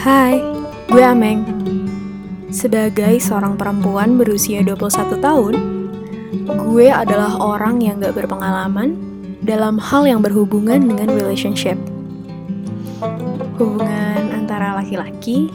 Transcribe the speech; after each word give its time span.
Gue 0.00 1.04
Ameng. 1.04 1.44
Sebagai 2.48 3.20
seorang 3.20 3.60
perempuan 3.60 4.16
berusia 4.16 4.64
21 4.64 5.20
tahun, 5.20 5.54
gue 6.50 6.88
adalah 6.88 7.36
orang 7.36 7.84
yang 7.84 8.00
gak 8.00 8.16
berpengalaman 8.16 8.96
dalam 9.44 9.76
hal 9.76 10.08
yang 10.08 10.24
berhubungan 10.24 10.88
dengan 10.88 11.12
relationship. 11.12 11.76
Hubungan 13.60 14.32
antara 14.32 14.80
laki-laki 14.80 15.52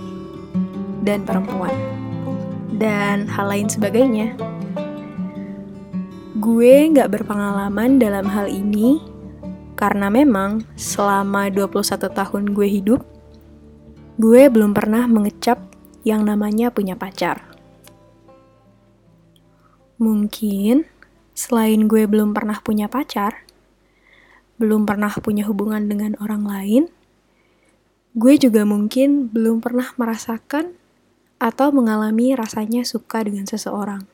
dan 1.02 1.26
perempuan. 1.26 1.74
Dan 2.70 3.26
hal 3.26 3.50
lain 3.50 3.66
sebagainya. 3.66 4.38
Gue 6.38 6.94
gak 6.94 7.12
berpengalaman 7.12 7.98
dalam 7.98 8.30
hal 8.30 8.46
ini 8.46 9.02
karena 9.74 10.08
memang 10.14 10.64
selama 10.78 11.50
21 11.50 12.08
tahun 12.14 12.44
gue 12.54 12.70
hidup, 12.70 13.15
gue 14.16 14.48
belum 14.48 14.72
pernah 14.72 15.04
mengecap 15.12 15.60
yang 16.08 16.24
namanya 16.24 16.72
punya 16.72 16.96
pacar. 16.96 17.44
Mungkin 20.00 20.88
selain 21.36 21.92
gue 21.92 22.08
belum 22.08 22.32
pernah 22.32 22.64
punya 22.64 22.88
pacar, 22.88 23.44
belum 24.56 24.88
pernah 24.88 25.12
punya 25.20 25.44
hubungan 25.44 25.92
dengan 25.92 26.16
orang 26.24 26.48
lain, 26.48 26.84
gue 28.16 28.40
juga 28.40 28.64
mungkin 28.64 29.28
belum 29.28 29.60
pernah 29.60 29.92
merasakan 30.00 30.72
atau 31.36 31.76
mengalami 31.76 32.32
rasanya 32.40 32.88
suka 32.88 33.20
dengan 33.28 33.44
seseorang. 33.44 34.08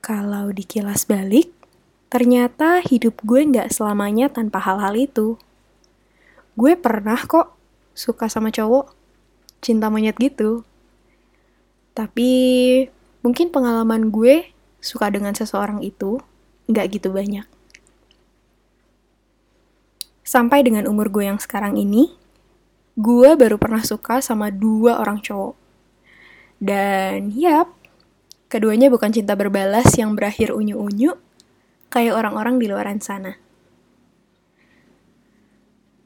Kalau 0.00 0.48
dikilas 0.48 1.04
balik, 1.04 1.52
ternyata 2.08 2.80
hidup 2.80 3.20
gue 3.20 3.44
nggak 3.44 3.68
selamanya 3.68 4.32
tanpa 4.32 4.64
hal-hal 4.64 4.96
itu 4.96 5.36
gue 6.54 6.72
pernah 6.78 7.18
kok 7.18 7.54
suka 7.94 8.30
sama 8.30 8.48
cowok 8.50 8.94
cinta 9.60 9.92
monyet 9.92 10.16
gitu. 10.16 10.64
Tapi 11.92 12.30
mungkin 13.20 13.52
pengalaman 13.52 14.08
gue 14.08 14.48
suka 14.80 15.12
dengan 15.12 15.36
seseorang 15.36 15.84
itu 15.84 16.18
nggak 16.70 16.86
gitu 16.96 17.12
banyak. 17.12 17.44
Sampai 20.24 20.62
dengan 20.62 20.86
umur 20.86 21.10
gue 21.10 21.26
yang 21.26 21.42
sekarang 21.42 21.76
ini 21.76 22.14
gue 22.94 23.30
baru 23.36 23.58
pernah 23.58 23.82
suka 23.82 24.24
sama 24.24 24.48
dua 24.48 25.02
orang 25.02 25.20
cowok. 25.20 25.58
Dan 26.60 27.32
yap 27.34 27.72
keduanya 28.52 28.92
bukan 28.92 29.14
cinta 29.14 29.32
berbalas 29.38 29.94
yang 29.96 30.12
berakhir 30.18 30.52
unyu-unyu 30.52 31.16
kayak 31.90 32.14
orang-orang 32.14 32.58
di 32.58 32.66
luaran 32.70 33.02
sana 33.02 33.38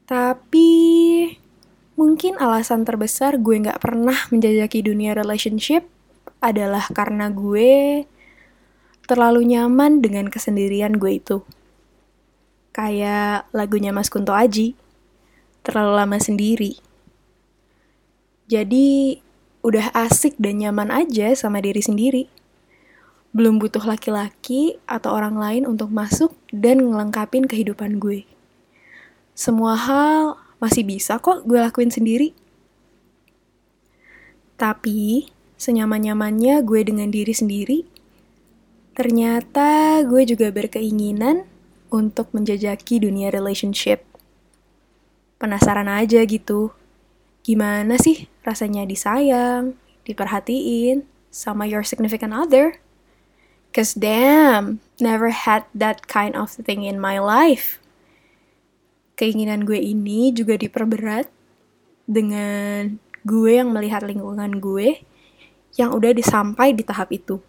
tapi 0.05 0.69
mungkin 1.97 2.37
alasan 2.37 2.85
terbesar 2.85 3.41
gue 3.41 3.57
nggak 3.57 3.81
pernah 3.81 4.29
menjajaki 4.29 4.85
dunia 4.85 5.17
relationship 5.17 5.89
adalah 6.45 6.85
karena 6.93 7.33
gue 7.33 8.05
terlalu 9.09 9.49
nyaman 9.49 10.05
dengan 10.05 10.29
kesendirian 10.29 11.01
gue 11.01 11.17
itu. 11.17 11.37
Kayak 12.69 13.49
lagunya 13.49 13.89
Mas 13.89 14.13
Kunto 14.13 14.35
Aji, 14.35 14.77
terlalu 15.65 15.91
lama 15.97 16.17
sendiri. 16.21 16.77
Jadi 18.45 19.17
udah 19.65 19.89
asik 19.97 20.37
dan 20.37 20.61
nyaman 20.61 20.93
aja 20.93 21.33
sama 21.33 21.65
diri 21.65 21.81
sendiri. 21.81 22.29
Belum 23.33 23.57
butuh 23.57 23.81
laki-laki 23.81 24.77
atau 24.85 25.17
orang 25.17 25.41
lain 25.41 25.63
untuk 25.65 25.89
masuk 25.89 26.37
dan 26.53 26.85
ngelengkapin 26.85 27.49
kehidupan 27.49 27.97
gue 27.97 28.34
semua 29.35 29.75
hal 29.75 30.39
masih 30.63 30.87
bisa 30.87 31.19
kok 31.19 31.43
gue 31.43 31.59
lakuin 31.59 31.91
sendiri. 31.91 32.31
Tapi, 34.55 35.27
senyaman-nyamannya 35.59 36.63
gue 36.63 36.81
dengan 36.87 37.11
diri 37.11 37.35
sendiri, 37.35 37.83
ternyata 38.95 39.99
gue 40.07 40.23
juga 40.23 40.47
berkeinginan 40.55 41.43
untuk 41.91 42.31
menjajaki 42.31 43.03
dunia 43.03 43.27
relationship. 43.27 44.07
Penasaran 45.35 45.91
aja 45.91 46.23
gitu, 46.23 46.71
gimana 47.43 47.99
sih 47.99 48.31
rasanya 48.47 48.87
disayang, 48.87 49.75
diperhatiin, 50.07 51.03
sama 51.27 51.67
your 51.67 51.83
significant 51.83 52.31
other? 52.31 52.79
Cause 53.75 53.91
damn, 53.91 54.79
never 55.03 55.35
had 55.35 55.67
that 55.75 56.07
kind 56.07 56.31
of 56.39 56.55
thing 56.55 56.87
in 56.87 56.95
my 56.95 57.19
life 57.19 57.83
keinginan 59.15 59.63
gue 59.63 59.79
ini 59.79 60.35
juga 60.35 60.59
diperberat 60.59 61.31
dengan 62.05 62.99
gue 63.25 63.51
yang 63.57 63.73
melihat 63.73 64.05
lingkungan 64.05 64.61
gue 64.61 65.01
yang 65.75 65.91
udah 65.91 66.11
disampai 66.13 66.71
di 66.71 66.83
tahap 66.85 67.11
itu. 67.11 67.41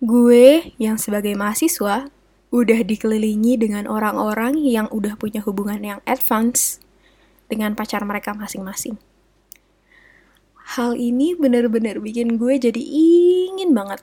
Gue 0.00 0.74
yang 0.78 0.96
sebagai 0.96 1.34
mahasiswa 1.34 2.08
udah 2.54 2.80
dikelilingi 2.86 3.58
dengan 3.58 3.90
orang-orang 3.90 4.56
yang 4.62 4.86
udah 4.94 5.18
punya 5.18 5.42
hubungan 5.42 5.82
yang 5.82 6.00
advance 6.06 6.78
dengan 7.50 7.74
pacar 7.74 8.02
mereka 8.06 8.32
masing-masing. 8.32 8.98
Hal 10.76 10.98
ini 10.98 11.34
bener-bener 11.38 12.02
bikin 12.02 12.38
gue 12.38 12.58
jadi 12.58 12.82
ingin 12.82 13.70
banget 13.70 14.02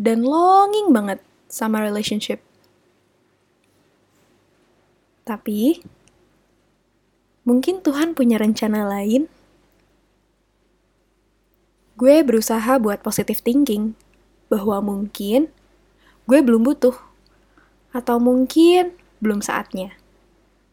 dan 0.00 0.24
longing 0.24 0.88
banget 0.92 1.20
sama 1.52 1.84
relationship 1.84 2.40
tapi, 5.22 5.82
mungkin 7.46 7.82
Tuhan 7.82 8.14
punya 8.14 8.38
rencana 8.38 8.86
lain. 8.86 9.30
Gue 11.98 12.26
berusaha 12.26 12.78
buat 12.82 13.02
positive 13.02 13.38
thinking, 13.38 13.94
bahwa 14.50 14.82
mungkin 14.82 15.48
gue 16.26 16.38
belum 16.42 16.66
butuh, 16.66 16.96
atau 17.94 18.16
mungkin 18.18 18.96
belum 19.22 19.44
saatnya, 19.44 19.94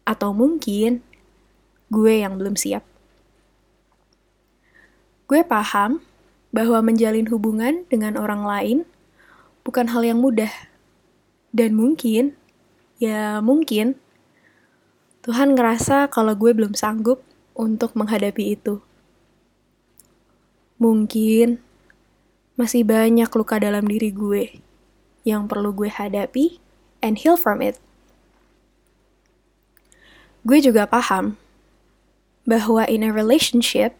atau 0.09 0.33
mungkin 0.33 1.05
gue 1.93 2.13
yang 2.25 2.37
belum 2.41 2.57
siap. 2.57 2.81
Gue 5.29 5.45
paham 5.45 6.01
bahwa 6.49 6.81
menjalin 6.81 7.29
hubungan 7.29 7.85
dengan 7.93 8.17
orang 8.17 8.41
lain 8.41 8.77
bukan 9.61 9.93
hal 9.93 10.01
yang 10.01 10.17
mudah, 10.17 10.49
dan 11.53 11.77
mungkin, 11.77 12.33
ya 12.97 13.37
mungkin, 13.37 14.01
Tuhan 15.19 15.51
ngerasa 15.51 16.07
kalau 16.07 16.31
gue 16.31 16.55
belum 16.55 16.79
sanggup 16.79 17.19
untuk 17.51 17.91
menghadapi 17.91 18.55
itu. 18.55 18.79
Mungkin 20.79 21.59
masih 22.55 22.87
banyak 22.87 23.27
luka 23.27 23.59
dalam 23.59 23.83
diri 23.83 24.15
gue 24.15 24.63
yang 25.27 25.51
perlu 25.51 25.75
gue 25.75 25.91
hadapi 25.91 26.63
and 27.03 27.19
heal 27.19 27.35
from 27.35 27.59
it. 27.59 27.75
Gue 30.47 30.63
juga 30.63 30.87
paham 30.87 31.35
bahwa 32.47 32.87
in 32.87 33.03
a 33.03 33.11
relationship, 33.11 33.99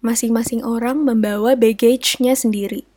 masing-masing 0.00 0.64
orang 0.64 1.04
membawa 1.04 1.52
baggage-nya 1.52 2.32
sendiri. 2.32 2.88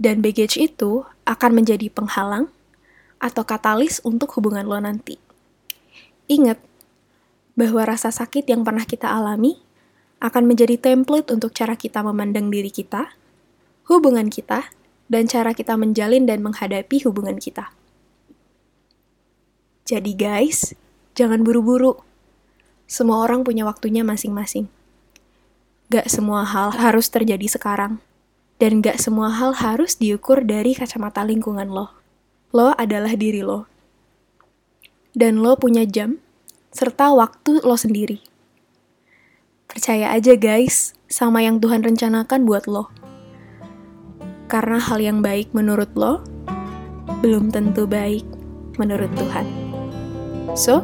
Dan 0.00 0.24
baggage 0.24 0.56
itu 0.56 1.04
akan 1.28 1.60
menjadi 1.60 1.92
penghalang 1.92 2.48
atau 3.20 3.44
katalis 3.44 4.00
untuk 4.00 4.32
hubungan 4.40 4.64
lo 4.64 4.80
nanti. 4.80 5.27
Ingat 6.28 6.60
bahwa 7.56 7.88
rasa 7.88 8.12
sakit 8.12 8.44
yang 8.52 8.60
pernah 8.60 8.84
kita 8.84 9.08
alami 9.08 9.64
akan 10.20 10.44
menjadi 10.44 10.76
template 10.76 11.32
untuk 11.32 11.56
cara 11.56 11.72
kita 11.72 12.04
memandang 12.04 12.52
diri 12.52 12.68
kita, 12.68 13.16
hubungan 13.88 14.28
kita, 14.28 14.68
dan 15.08 15.24
cara 15.24 15.56
kita 15.56 15.80
menjalin 15.80 16.28
dan 16.28 16.44
menghadapi 16.44 17.00
hubungan 17.08 17.40
kita. 17.40 17.72
Jadi 19.88 20.12
guys, 20.12 20.76
jangan 21.16 21.40
buru-buru. 21.40 21.96
Semua 22.84 23.24
orang 23.24 23.40
punya 23.40 23.64
waktunya 23.64 24.04
masing-masing. 24.04 24.68
Gak 25.88 26.12
semua 26.12 26.44
hal 26.44 26.76
harus 26.76 27.08
terjadi 27.08 27.48
sekarang. 27.48 28.04
Dan 28.60 28.84
gak 28.84 29.00
semua 29.00 29.32
hal 29.32 29.56
harus 29.56 29.96
diukur 29.96 30.44
dari 30.44 30.76
kacamata 30.76 31.24
lingkungan 31.24 31.72
lo. 31.72 31.88
Lo 32.52 32.76
adalah 32.76 33.16
diri 33.16 33.40
lo 33.40 33.78
dan 35.18 35.42
lo 35.42 35.58
punya 35.58 35.82
jam 35.82 36.22
serta 36.72 37.12
waktu 37.16 37.64
lo 37.64 37.76
sendiri. 37.76 38.20
Percaya 39.68 40.12
aja 40.12 40.36
guys 40.36 40.96
sama 41.08 41.44
yang 41.44 41.60
Tuhan 41.60 41.84
rencanakan 41.84 42.44
buat 42.44 42.68
lo. 42.68 42.92
Karena 44.48 44.80
hal 44.80 45.00
yang 45.00 45.20
baik 45.20 45.52
menurut 45.52 45.92
lo 45.92 46.24
belum 47.20 47.50
tentu 47.52 47.84
baik 47.84 48.24
menurut 48.78 49.10
Tuhan. 49.16 49.46
So, 50.56 50.80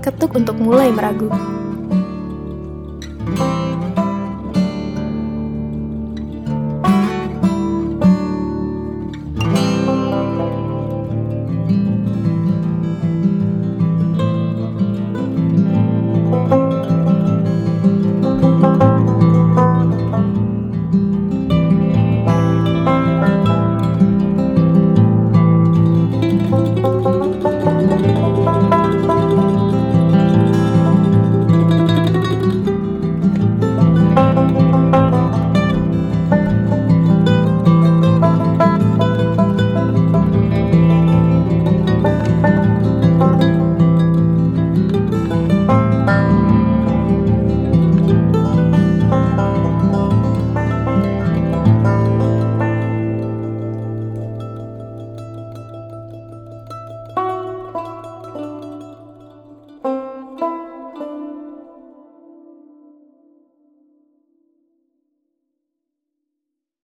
ketuk 0.00 0.38
untuk 0.38 0.56
mulai 0.56 0.92
meragu. 0.94 1.28